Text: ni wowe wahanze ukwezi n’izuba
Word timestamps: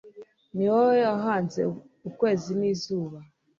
ni 0.55 0.65
wowe 0.73 0.99
wahanze 1.09 1.61
ukwezi 2.09 2.51
n’izuba 2.59 3.17